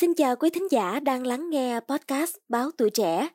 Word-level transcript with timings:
Xin 0.00 0.14
chào 0.14 0.36
quý 0.36 0.50
thính 0.50 0.66
giả 0.70 1.00
đang 1.00 1.26
lắng 1.26 1.50
nghe 1.50 1.80
podcast 1.80 2.36
Báo 2.48 2.70
Tuổi 2.78 2.90
Trẻ. 2.90 3.28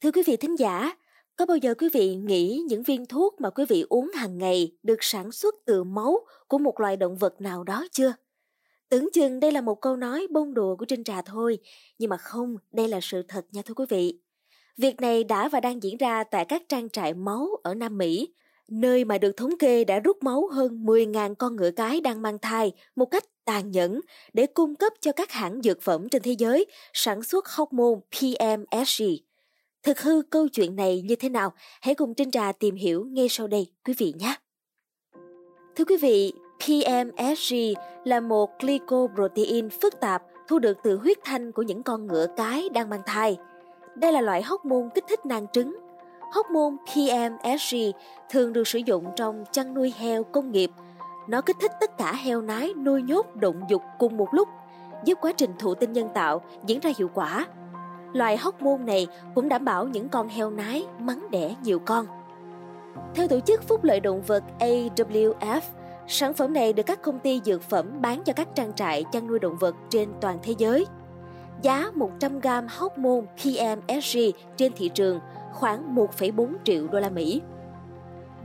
Thưa 0.00 0.10
quý 0.14 0.22
vị 0.26 0.36
thính 0.36 0.58
giả, 0.58 0.96
có 1.36 1.46
bao 1.46 1.56
giờ 1.56 1.74
quý 1.74 1.88
vị 1.92 2.14
nghĩ 2.14 2.62
những 2.68 2.82
viên 2.82 3.06
thuốc 3.06 3.40
mà 3.40 3.50
quý 3.50 3.64
vị 3.68 3.84
uống 3.88 4.10
hàng 4.14 4.38
ngày 4.38 4.76
được 4.82 4.96
sản 5.00 5.32
xuất 5.32 5.54
từ 5.66 5.84
máu 5.84 6.18
của 6.48 6.58
một 6.58 6.80
loài 6.80 6.96
động 6.96 7.16
vật 7.16 7.40
nào 7.40 7.64
đó 7.64 7.86
chưa? 7.92 8.12
Tưởng 8.88 9.08
chừng 9.12 9.40
đây 9.40 9.52
là 9.52 9.60
một 9.60 9.80
câu 9.80 9.96
nói 9.96 10.26
bông 10.30 10.54
đùa 10.54 10.76
của 10.76 10.84
Trinh 10.84 11.04
Trà 11.04 11.22
thôi, 11.22 11.58
nhưng 11.98 12.10
mà 12.10 12.16
không, 12.16 12.56
đây 12.72 12.88
là 12.88 12.98
sự 13.02 13.22
thật 13.28 13.46
nha 13.52 13.62
thưa 13.64 13.74
quý 13.74 13.84
vị. 13.88 14.20
Việc 14.76 15.00
này 15.00 15.24
đã 15.24 15.48
và 15.48 15.60
đang 15.60 15.82
diễn 15.82 15.96
ra 15.96 16.24
tại 16.24 16.44
các 16.44 16.62
trang 16.68 16.88
trại 16.90 17.14
máu 17.14 17.48
ở 17.62 17.74
Nam 17.74 17.98
Mỹ, 17.98 18.34
nơi 18.68 19.04
mà 19.04 19.18
được 19.18 19.36
thống 19.36 19.58
kê 19.58 19.84
đã 19.84 19.98
rút 19.98 20.22
máu 20.22 20.48
hơn 20.52 20.84
10.000 20.84 21.34
con 21.34 21.56
ngựa 21.56 21.70
cái 21.70 22.00
đang 22.00 22.22
mang 22.22 22.38
thai 22.38 22.72
một 22.96 23.06
cách 23.06 23.24
tàn 23.44 23.70
nhẫn 23.70 24.00
để 24.32 24.46
cung 24.46 24.74
cấp 24.74 24.92
cho 25.00 25.12
các 25.12 25.30
hãng 25.30 25.62
dược 25.62 25.82
phẩm 25.82 26.08
trên 26.08 26.22
thế 26.22 26.32
giới 26.38 26.66
sản 26.92 27.22
xuất 27.22 27.48
hormone 27.48 28.00
PMSG. 28.10 29.04
Thực 29.82 30.00
hư 30.00 30.22
câu 30.30 30.48
chuyện 30.48 30.76
này 30.76 31.02
như 31.02 31.16
thế 31.16 31.28
nào? 31.28 31.52
Hãy 31.80 31.94
cùng 31.94 32.14
Trinh 32.14 32.30
Trà 32.30 32.52
tìm 32.52 32.74
hiểu 32.74 33.06
ngay 33.10 33.28
sau 33.28 33.46
đây 33.46 33.66
quý 33.84 33.94
vị 33.98 34.14
nhé. 34.18 34.34
Thưa 35.76 35.84
quý 35.84 35.96
vị, 35.96 36.32
PMSG 36.58 37.54
là 38.04 38.20
một 38.20 38.50
glycoprotein 38.60 39.70
phức 39.70 40.00
tạp 40.00 40.22
thu 40.48 40.58
được 40.58 40.76
từ 40.84 40.96
huyết 40.96 41.18
thanh 41.24 41.52
của 41.52 41.62
những 41.62 41.82
con 41.82 42.06
ngựa 42.06 42.26
cái 42.36 42.68
đang 42.68 42.90
mang 42.90 43.02
thai. 43.06 43.36
Đây 43.96 44.12
là 44.12 44.20
loại 44.20 44.42
hormone 44.42 44.88
kích 44.94 45.04
thích 45.08 45.26
nang 45.26 45.46
trứng 45.52 45.76
Hormone 46.32 46.76
PMSG 46.86 47.76
thường 48.30 48.52
được 48.52 48.68
sử 48.68 48.78
dụng 48.78 49.04
trong 49.16 49.44
chăn 49.52 49.74
nuôi 49.74 49.94
heo 49.98 50.24
công 50.24 50.52
nghiệp. 50.52 50.70
Nó 51.28 51.40
kích 51.40 51.56
thích 51.60 51.72
tất 51.80 51.98
cả 51.98 52.12
heo 52.12 52.40
nái 52.40 52.74
nuôi 52.74 53.02
nhốt 53.02 53.36
động 53.36 53.60
dục 53.68 53.82
cùng 53.98 54.16
một 54.16 54.28
lúc, 54.32 54.48
giúp 55.04 55.18
quá 55.20 55.32
trình 55.32 55.50
thụ 55.58 55.74
tinh 55.74 55.92
nhân 55.92 56.08
tạo 56.14 56.42
diễn 56.66 56.80
ra 56.80 56.90
hiệu 56.98 57.10
quả. 57.14 57.46
Loại 58.12 58.36
hormone 58.36 58.84
này 58.84 59.06
cũng 59.34 59.48
đảm 59.48 59.64
bảo 59.64 59.86
những 59.88 60.08
con 60.08 60.28
heo 60.28 60.50
nái 60.50 60.86
mắng 60.98 61.26
đẻ 61.30 61.54
nhiều 61.62 61.78
con. 61.78 62.06
Theo 63.14 63.28
Tổ 63.28 63.40
chức 63.40 63.62
Phúc 63.62 63.84
lợi 63.84 64.00
Động 64.00 64.22
vật 64.22 64.44
AWF, 64.58 65.60
sản 66.06 66.34
phẩm 66.34 66.52
này 66.52 66.72
được 66.72 66.82
các 66.82 67.02
công 67.02 67.18
ty 67.18 67.40
dược 67.44 67.62
phẩm 67.62 68.00
bán 68.00 68.22
cho 68.24 68.32
các 68.32 68.48
trang 68.54 68.72
trại 68.72 69.04
chăn 69.12 69.26
nuôi 69.26 69.38
động 69.38 69.56
vật 69.56 69.74
trên 69.90 70.08
toàn 70.20 70.38
thế 70.42 70.54
giới. 70.58 70.86
Giá 71.62 71.90
100 71.94 72.40
gram 72.40 72.66
hormone 72.78 73.26
PMSG 73.36 74.18
trên 74.56 74.72
thị 74.76 74.88
trường 74.88 75.20
khoảng 75.52 75.94
1,4 75.94 76.52
triệu 76.64 76.88
đô 76.88 77.00
la 77.00 77.08
Mỹ. 77.10 77.42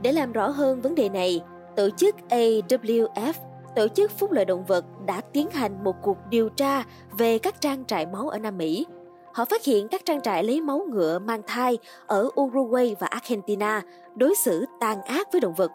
Để 0.01 0.11
làm 0.11 0.31
rõ 0.31 0.49
hơn 0.49 0.81
vấn 0.81 0.95
đề 0.95 1.09
này, 1.09 1.41
tổ 1.75 1.89
chức 1.89 2.15
AWF, 2.29 3.33
tổ 3.75 3.87
chức 3.87 4.11
phúc 4.11 4.31
lợi 4.31 4.45
động 4.45 4.65
vật 4.65 4.85
đã 5.05 5.21
tiến 5.21 5.49
hành 5.51 5.83
một 5.83 5.95
cuộc 6.01 6.17
điều 6.29 6.49
tra 6.49 6.83
về 7.17 7.37
các 7.37 7.61
trang 7.61 7.85
trại 7.85 8.05
máu 8.05 8.29
ở 8.29 8.39
Nam 8.39 8.57
Mỹ. 8.57 8.85
Họ 9.33 9.45
phát 9.45 9.63
hiện 9.63 9.87
các 9.87 10.05
trang 10.05 10.21
trại 10.21 10.43
lấy 10.43 10.61
máu 10.61 10.85
ngựa 10.89 11.19
mang 11.19 11.41
thai 11.47 11.77
ở 12.07 12.29
Uruguay 12.41 12.95
và 12.99 13.07
Argentina 13.07 13.81
đối 14.15 14.35
xử 14.35 14.65
tàn 14.79 15.01
ác 15.01 15.31
với 15.31 15.41
động 15.41 15.53
vật. 15.53 15.71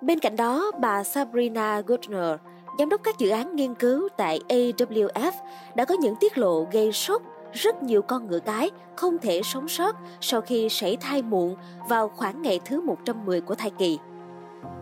Bên 0.00 0.18
cạnh 0.18 0.36
đó, 0.36 0.70
bà 0.80 1.04
Sabrina 1.04 1.80
Gutner, 1.80 2.36
giám 2.78 2.88
đốc 2.88 3.02
các 3.02 3.18
dự 3.18 3.28
án 3.28 3.56
nghiên 3.56 3.74
cứu 3.74 4.08
tại 4.16 4.40
AWF, 4.48 5.32
đã 5.74 5.84
có 5.84 5.94
những 5.94 6.14
tiết 6.20 6.38
lộ 6.38 6.66
gây 6.72 6.92
sốc 6.92 7.22
rất 7.56 7.82
nhiều 7.82 8.02
con 8.02 8.26
ngựa 8.26 8.38
cái 8.38 8.70
không 8.96 9.18
thể 9.18 9.40
sống 9.44 9.68
sót 9.68 9.96
sau 10.20 10.40
khi 10.40 10.68
sảy 10.68 10.96
thai 10.96 11.22
muộn 11.22 11.56
vào 11.88 12.08
khoảng 12.08 12.42
ngày 12.42 12.60
thứ 12.64 12.80
110 12.80 13.40
của 13.40 13.54
thai 13.54 13.70
kỳ. 13.70 13.98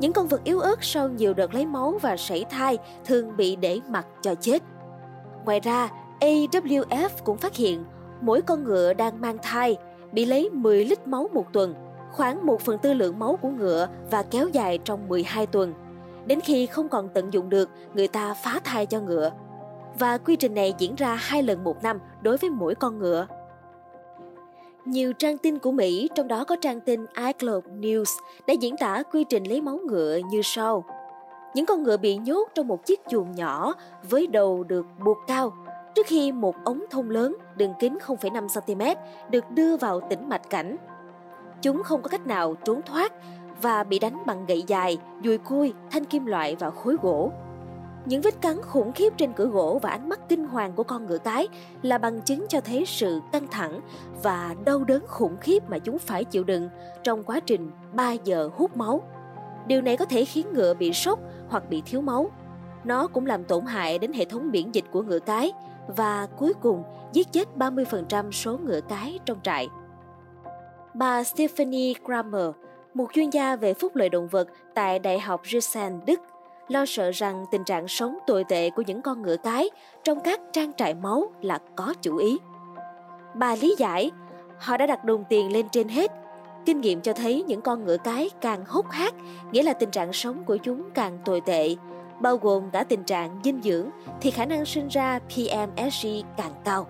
Những 0.00 0.12
con 0.12 0.26
vật 0.26 0.44
yếu 0.44 0.60
ớt 0.60 0.84
sau 0.84 1.08
nhiều 1.08 1.34
đợt 1.34 1.54
lấy 1.54 1.66
máu 1.66 1.98
và 2.02 2.16
sảy 2.16 2.44
thai 2.44 2.78
thường 3.04 3.36
bị 3.36 3.56
để 3.56 3.80
mặc 3.88 4.06
cho 4.22 4.34
chết. 4.34 4.62
Ngoài 5.44 5.60
ra, 5.60 5.88
AWF 6.20 7.08
cũng 7.24 7.36
phát 7.36 7.54
hiện 7.54 7.84
mỗi 8.20 8.42
con 8.42 8.64
ngựa 8.64 8.92
đang 8.92 9.20
mang 9.20 9.38
thai 9.42 9.76
bị 10.12 10.24
lấy 10.24 10.50
10 10.50 10.84
lít 10.84 11.06
máu 11.06 11.28
một 11.32 11.52
tuần, 11.52 11.74
khoảng 12.12 12.46
1 12.46 12.60
phần 12.60 12.78
tư 12.78 12.94
lượng 12.94 13.18
máu 13.18 13.38
của 13.42 13.48
ngựa 13.50 13.88
và 14.10 14.22
kéo 14.22 14.48
dài 14.48 14.78
trong 14.84 15.08
12 15.08 15.46
tuần. 15.46 15.74
Đến 16.26 16.40
khi 16.40 16.66
không 16.66 16.88
còn 16.88 17.08
tận 17.08 17.32
dụng 17.32 17.48
được, 17.48 17.70
người 17.94 18.08
ta 18.08 18.34
phá 18.34 18.60
thai 18.64 18.86
cho 18.86 19.00
ngựa 19.00 19.30
và 19.98 20.18
quy 20.18 20.36
trình 20.36 20.54
này 20.54 20.74
diễn 20.78 20.94
ra 20.94 21.14
hai 21.14 21.42
lần 21.42 21.64
một 21.64 21.82
năm 21.82 21.98
đối 22.22 22.36
với 22.36 22.50
mỗi 22.50 22.74
con 22.74 22.98
ngựa. 22.98 23.26
Nhiều 24.84 25.12
trang 25.12 25.38
tin 25.38 25.58
của 25.58 25.72
Mỹ, 25.72 26.08
trong 26.14 26.28
đó 26.28 26.44
có 26.44 26.56
trang 26.60 26.80
tin 26.80 27.06
iGlobe 27.16 27.70
News, 27.70 28.18
đã 28.46 28.54
diễn 28.54 28.76
tả 28.76 29.02
quy 29.12 29.24
trình 29.24 29.44
lấy 29.44 29.60
máu 29.60 29.78
ngựa 29.86 30.18
như 30.30 30.40
sau. 30.44 30.84
Những 31.54 31.66
con 31.66 31.82
ngựa 31.82 31.96
bị 31.96 32.16
nhốt 32.16 32.48
trong 32.54 32.68
một 32.68 32.86
chiếc 32.86 33.00
chuồng 33.08 33.32
nhỏ 33.32 33.74
với 34.10 34.26
đầu 34.26 34.64
được 34.64 34.86
buộc 35.04 35.18
cao 35.26 35.52
trước 35.94 36.06
khi 36.06 36.32
một 36.32 36.54
ống 36.64 36.84
thông 36.90 37.10
lớn 37.10 37.36
đường 37.56 37.72
kính 37.80 37.98
0,5cm 38.06 38.96
được 39.30 39.50
đưa 39.50 39.76
vào 39.76 40.00
tĩnh 40.00 40.28
mạch 40.28 40.50
cảnh. 40.50 40.76
Chúng 41.62 41.82
không 41.82 42.02
có 42.02 42.08
cách 42.08 42.26
nào 42.26 42.54
trốn 42.64 42.82
thoát 42.82 43.12
và 43.62 43.84
bị 43.84 43.98
đánh 43.98 44.22
bằng 44.26 44.46
gậy 44.46 44.64
dài, 44.66 44.98
dùi 45.24 45.38
cui, 45.38 45.72
thanh 45.90 46.04
kim 46.04 46.26
loại 46.26 46.56
và 46.56 46.70
khối 46.70 46.96
gỗ. 47.02 47.32
Những 48.06 48.22
vết 48.22 48.40
cắn 48.40 48.62
khủng 48.62 48.92
khiếp 48.92 49.12
trên 49.16 49.32
cửa 49.32 49.46
gỗ 49.46 49.78
và 49.82 49.90
ánh 49.90 50.08
mắt 50.08 50.20
kinh 50.28 50.44
hoàng 50.44 50.72
của 50.72 50.82
con 50.82 51.06
ngựa 51.06 51.18
cái 51.18 51.48
là 51.82 51.98
bằng 51.98 52.20
chứng 52.20 52.46
cho 52.48 52.60
thấy 52.60 52.84
sự 52.86 53.20
căng 53.32 53.46
thẳng 53.50 53.80
và 54.22 54.54
đau 54.64 54.84
đớn 54.84 55.04
khủng 55.06 55.36
khiếp 55.40 55.70
mà 55.70 55.78
chúng 55.78 55.98
phải 55.98 56.24
chịu 56.24 56.44
đựng 56.44 56.68
trong 57.02 57.22
quá 57.22 57.40
trình 57.40 57.70
3 57.92 58.12
giờ 58.12 58.50
hút 58.56 58.76
máu. 58.76 59.02
Điều 59.66 59.82
này 59.82 59.96
có 59.96 60.04
thể 60.04 60.24
khiến 60.24 60.46
ngựa 60.52 60.74
bị 60.74 60.92
sốc 60.92 61.18
hoặc 61.48 61.70
bị 61.70 61.82
thiếu 61.86 62.00
máu. 62.00 62.30
Nó 62.84 63.06
cũng 63.06 63.26
làm 63.26 63.44
tổn 63.44 63.66
hại 63.66 63.98
đến 63.98 64.12
hệ 64.12 64.24
thống 64.24 64.50
miễn 64.50 64.72
dịch 64.72 64.84
của 64.90 65.02
ngựa 65.02 65.18
cái 65.18 65.52
và 65.96 66.26
cuối 66.38 66.52
cùng 66.54 66.82
giết 67.12 67.32
chết 67.32 67.48
30% 67.56 68.30
số 68.30 68.58
ngựa 68.58 68.80
cái 68.80 69.18
trong 69.26 69.38
trại. 69.42 69.68
Bà 70.94 71.24
Stephanie 71.24 71.92
Kramer, 72.04 72.50
một 72.94 73.06
chuyên 73.12 73.30
gia 73.30 73.56
về 73.56 73.74
phúc 73.74 73.96
lợi 73.96 74.08
động 74.08 74.28
vật 74.28 74.48
tại 74.74 74.98
Đại 74.98 75.20
học 75.20 75.42
Giessen, 75.44 76.00
Đức, 76.06 76.20
lo 76.68 76.86
sợ 76.86 77.10
rằng 77.10 77.44
tình 77.50 77.64
trạng 77.64 77.88
sống 77.88 78.18
tồi 78.26 78.44
tệ 78.44 78.70
của 78.70 78.82
những 78.86 79.02
con 79.02 79.22
ngựa 79.22 79.36
cái 79.36 79.70
trong 80.04 80.20
các 80.20 80.40
trang 80.52 80.72
trại 80.72 80.94
máu 80.94 81.30
là 81.40 81.58
có 81.76 81.94
chủ 82.02 82.16
ý. 82.16 82.38
Bà 83.34 83.56
lý 83.56 83.74
giải, 83.78 84.10
họ 84.58 84.76
đã 84.76 84.86
đặt 84.86 85.04
đồng 85.04 85.24
tiền 85.28 85.52
lên 85.52 85.68
trên 85.72 85.88
hết. 85.88 86.10
Kinh 86.66 86.80
nghiệm 86.80 87.00
cho 87.00 87.12
thấy 87.12 87.44
những 87.46 87.60
con 87.60 87.84
ngựa 87.84 87.96
cái 87.96 88.30
càng 88.40 88.64
hút 88.68 88.86
hác, 88.90 89.14
nghĩa 89.52 89.62
là 89.62 89.72
tình 89.72 89.90
trạng 89.90 90.12
sống 90.12 90.44
của 90.44 90.56
chúng 90.56 90.90
càng 90.94 91.18
tồi 91.24 91.40
tệ, 91.40 91.76
bao 92.20 92.36
gồm 92.36 92.70
cả 92.70 92.84
tình 92.84 93.04
trạng 93.04 93.40
dinh 93.44 93.60
dưỡng 93.62 93.90
thì 94.20 94.30
khả 94.30 94.44
năng 94.44 94.64
sinh 94.64 94.88
ra 94.88 95.18
PMSG 95.18 96.08
càng 96.36 96.52
cao. 96.64 96.86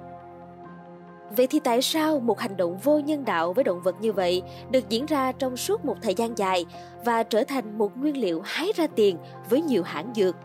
Vậy 1.36 1.46
thì 1.46 1.60
tại 1.60 1.82
sao 1.82 2.20
một 2.20 2.38
hành 2.38 2.56
động 2.56 2.78
vô 2.78 2.98
nhân 2.98 3.24
đạo 3.24 3.52
với 3.52 3.64
động 3.64 3.80
vật 3.82 3.96
như 4.00 4.12
vậy 4.12 4.42
được 4.70 4.88
diễn 4.88 5.06
ra 5.06 5.32
trong 5.32 5.56
suốt 5.56 5.84
một 5.84 5.96
thời 6.02 6.14
gian 6.14 6.38
dài 6.38 6.66
và 7.04 7.22
trở 7.22 7.44
thành 7.44 7.78
một 7.78 7.96
nguyên 7.96 8.16
liệu 8.16 8.40
hái 8.44 8.72
ra 8.76 8.86
tiền 8.86 9.16
với 9.50 9.62
nhiều 9.62 9.82
hãng 9.82 10.12
dược? 10.14 10.36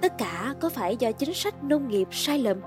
Tất 0.00 0.18
cả 0.18 0.54
có 0.60 0.68
phải 0.68 0.96
do 0.96 1.12
chính 1.12 1.34
sách 1.34 1.64
nông 1.64 1.88
nghiệp 1.88 2.08
sai 2.10 2.38
lầm? 2.38 2.60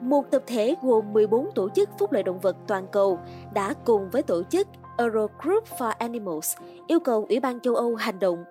Một 0.00 0.30
tập 0.30 0.42
thể 0.46 0.76
gồm 0.82 1.12
14 1.12 1.50
tổ 1.54 1.68
chức 1.68 1.88
phúc 1.98 2.12
lợi 2.12 2.22
động 2.22 2.40
vật 2.40 2.56
toàn 2.66 2.86
cầu 2.92 3.18
đã 3.54 3.74
cùng 3.84 4.10
với 4.10 4.22
tổ 4.22 4.42
chức 4.42 4.68
Eurogroup 4.98 5.64
for 5.78 5.92
Animals 5.98 6.56
yêu 6.86 7.00
cầu 7.00 7.26
Ủy 7.28 7.40
ban 7.40 7.60
châu 7.60 7.74
Âu 7.74 7.94
hành 7.94 8.18
động. 8.18 8.44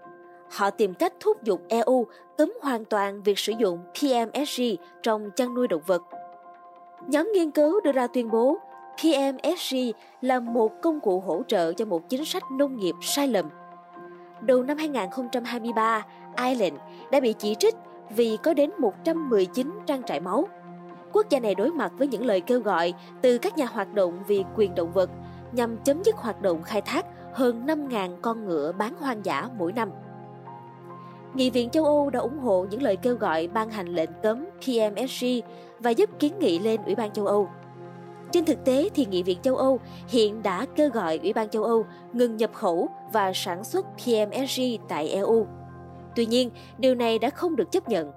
Họ 0.51 0.69
tìm 0.69 0.93
cách 0.93 1.13
thúc 1.19 1.43
giục 1.43 1.61
EU 1.67 2.07
cấm 2.37 2.53
hoàn 2.61 2.85
toàn 2.85 3.23
việc 3.23 3.39
sử 3.39 3.53
dụng 3.59 3.79
PMSG 3.93 4.63
trong 5.03 5.31
chăn 5.31 5.53
nuôi 5.53 5.67
động 5.67 5.81
vật– 5.85 6.01
Nhóm 7.07 7.31
nghiên 7.33 7.51
cứu 7.51 7.81
đưa 7.81 7.91
ra 7.91 8.07
tuyên 8.07 8.31
bố 8.31 8.57
PMSG 8.97 9.75
là 10.21 10.39
một 10.39 10.81
công 10.81 10.99
cụ 10.99 11.19
hỗ 11.19 11.43
trợ 11.47 11.73
cho 11.73 11.85
một 11.85 12.09
chính 12.09 12.25
sách 12.25 12.43
nông 12.51 12.77
nghiệp 12.77 12.95
sai 13.01 13.27
lầm. 13.27 13.49
Đầu 14.41 14.63
năm 14.63 14.77
2023, 14.77 16.05
Ireland 16.37 16.75
đã 17.11 17.19
bị 17.19 17.33
chỉ 17.33 17.55
trích 17.59 17.75
vì 18.09 18.37
có 18.43 18.53
đến 18.53 18.71
119 18.77 19.79
trang 19.85 20.03
trại 20.03 20.19
máu. 20.19 20.47
Quốc 21.13 21.29
gia 21.29 21.39
này 21.39 21.55
đối 21.55 21.71
mặt 21.71 21.91
với 21.97 22.07
những 22.07 22.25
lời 22.25 22.41
kêu 22.41 22.59
gọi 22.59 22.93
từ 23.21 23.37
các 23.37 23.57
nhà 23.57 23.65
hoạt 23.65 23.93
động 23.93 24.23
vì 24.27 24.43
quyền 24.55 24.75
động 24.75 24.91
vật 24.93 25.09
nhằm 25.51 25.77
chấm 25.77 26.03
dứt 26.03 26.15
hoạt 26.15 26.41
động 26.41 26.63
khai 26.63 26.81
thác 26.81 27.05
hơn 27.33 27.65
5.000 27.65 28.15
con 28.21 28.45
ngựa 28.45 28.71
bán 28.71 28.93
hoang 28.99 29.25
dã 29.25 29.49
mỗi 29.57 29.73
năm. 29.73 29.89
Nghị 31.33 31.49
viện 31.49 31.69
châu 31.69 31.85
Âu 31.85 32.09
đã 32.09 32.19
ủng 32.19 32.39
hộ 32.39 32.65
những 32.69 32.81
lời 32.81 32.95
kêu 32.95 33.15
gọi 33.15 33.47
ban 33.47 33.69
hành 33.69 33.87
lệnh 33.87 34.09
cấm 34.23 34.45
PMSG 34.61 35.25
và 35.79 35.91
giúp 35.91 36.09
kiến 36.19 36.33
nghị 36.39 36.59
lên 36.59 36.81
Ủy 36.85 36.95
ban 36.95 37.11
châu 37.11 37.27
Âu. 37.27 37.49
Trên 38.31 38.45
thực 38.45 38.65
tế 38.65 38.89
thì 38.95 39.05
Nghị 39.05 39.23
viện 39.23 39.39
châu 39.41 39.55
Âu 39.55 39.79
hiện 40.07 40.43
đã 40.43 40.65
kêu 40.75 40.89
gọi 40.89 41.19
Ủy 41.23 41.33
ban 41.33 41.49
châu 41.49 41.63
Âu 41.63 41.85
ngừng 42.13 42.37
nhập 42.37 42.53
khẩu 42.53 42.89
và 43.13 43.31
sản 43.33 43.63
xuất 43.63 43.85
PMSG 43.97 44.61
tại 44.87 45.09
EU. 45.09 45.47
Tuy 46.15 46.25
nhiên, 46.25 46.49
điều 46.77 46.95
này 46.95 47.19
đã 47.19 47.29
không 47.29 47.55
được 47.55 47.71
chấp 47.71 47.89
nhận. 47.89 48.11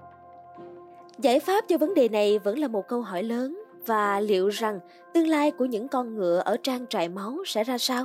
Giải 1.18 1.40
pháp 1.40 1.64
cho 1.68 1.78
vấn 1.78 1.94
đề 1.94 2.08
này 2.08 2.38
vẫn 2.38 2.58
là 2.58 2.68
một 2.68 2.88
câu 2.88 3.02
hỏi 3.02 3.22
lớn 3.22 3.62
và 3.86 4.20
liệu 4.20 4.48
rằng 4.48 4.80
tương 5.14 5.28
lai 5.28 5.50
của 5.50 5.64
những 5.64 5.88
con 5.88 6.14
ngựa 6.14 6.42
ở 6.44 6.56
trang 6.62 6.86
trại 6.86 7.08
máu 7.08 7.36
sẽ 7.46 7.64
ra 7.64 7.78
sao? 7.78 8.04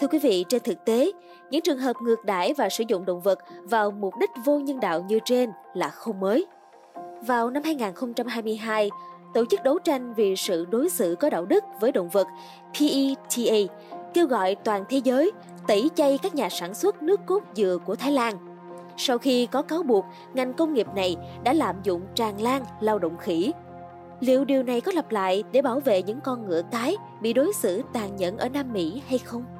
Thưa 0.00 0.06
quý 0.06 0.18
vị, 0.18 0.44
trên 0.48 0.62
thực 0.62 0.84
tế, 0.84 1.12
những 1.50 1.62
trường 1.62 1.78
hợp 1.78 1.96
ngược 2.02 2.24
đãi 2.24 2.54
và 2.54 2.68
sử 2.68 2.84
dụng 2.88 3.04
động 3.04 3.20
vật 3.20 3.38
vào 3.64 3.90
mục 3.90 4.14
đích 4.20 4.30
vô 4.44 4.58
nhân 4.58 4.80
đạo 4.80 5.04
như 5.08 5.18
trên 5.24 5.50
là 5.74 5.88
không 5.88 6.20
mới. 6.20 6.46
Vào 7.26 7.50
năm 7.50 7.62
2022, 7.62 8.90
Tổ 9.34 9.44
chức 9.50 9.62
đấu 9.62 9.78
tranh 9.78 10.14
vì 10.14 10.36
sự 10.36 10.66
đối 10.70 10.90
xử 10.90 11.16
có 11.20 11.30
đạo 11.30 11.44
đức 11.44 11.64
với 11.80 11.92
động 11.92 12.08
vật 12.08 12.26
PETA 12.78 13.74
kêu 14.14 14.26
gọi 14.26 14.54
toàn 14.54 14.84
thế 14.88 15.00
giới 15.04 15.30
tẩy 15.66 15.90
chay 15.94 16.18
các 16.18 16.34
nhà 16.34 16.48
sản 16.48 16.74
xuất 16.74 17.02
nước 17.02 17.20
cốt 17.26 17.42
dừa 17.54 17.78
của 17.86 17.96
Thái 17.96 18.12
Lan. 18.12 18.34
Sau 18.96 19.18
khi 19.18 19.46
có 19.46 19.62
cáo 19.62 19.82
buộc 19.82 20.04
ngành 20.34 20.54
công 20.54 20.74
nghiệp 20.74 20.86
này 20.96 21.16
đã 21.44 21.52
lạm 21.52 21.76
dụng 21.82 22.02
tràn 22.14 22.40
lan 22.40 22.64
lao 22.80 22.98
động 22.98 23.16
khỉ. 23.18 23.52
Liệu 24.20 24.44
điều 24.44 24.62
này 24.62 24.80
có 24.80 24.92
lặp 24.92 25.10
lại 25.10 25.44
để 25.52 25.62
bảo 25.62 25.80
vệ 25.80 26.02
những 26.02 26.20
con 26.20 26.46
ngựa 26.48 26.62
cái 26.70 26.96
bị 27.20 27.32
đối 27.32 27.52
xử 27.52 27.82
tàn 27.92 28.16
nhẫn 28.16 28.38
ở 28.38 28.48
Nam 28.48 28.72
Mỹ 28.72 29.02
hay 29.08 29.18
không? 29.18 29.59